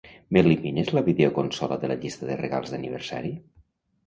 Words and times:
M'elimines 0.35 0.87
la 0.97 1.03
videoconsola 1.09 1.77
de 1.83 1.91
la 1.93 1.99
llista 2.01 2.31
de 2.31 2.39
regals 2.41 2.73
d'aniversari? 2.73 3.33